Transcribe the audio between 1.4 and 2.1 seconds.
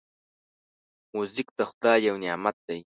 د خدای